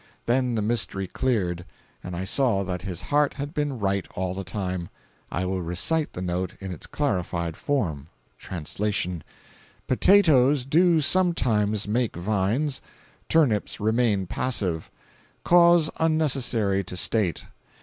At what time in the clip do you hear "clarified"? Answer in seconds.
6.87-7.55